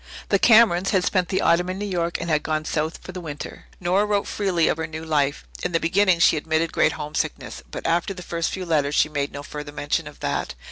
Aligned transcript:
The 0.29 0.39
Camerons 0.39 0.89
had 0.89 1.03
spent 1.05 1.29
the 1.29 1.41
autumn 1.41 1.69
in 1.69 1.77
New 1.77 1.85
York 1.85 2.19
and 2.19 2.27
had 2.27 2.39
then 2.43 2.51
gone 2.51 2.65
south 2.65 2.97
for 3.03 3.11
the 3.11 3.21
winter. 3.21 3.65
Nora 3.79 4.03
wrote 4.07 4.25
freely 4.25 4.67
of 4.67 4.77
her 4.77 4.87
new 4.87 5.05
life. 5.05 5.45
In 5.61 5.73
the 5.73 5.79
beginning 5.79 6.17
she 6.17 6.37
admitted 6.37 6.73
great 6.73 6.93
homesickness, 6.93 7.61
but 7.69 7.85
after 7.85 8.11
the 8.11 8.23
first 8.23 8.49
few 8.49 8.65
letters 8.65 8.95
she 8.95 9.09
made 9.09 9.31
no 9.31 9.43
further 9.43 9.71
mention 9.71 10.07
of 10.07 10.19
that. 10.21 10.55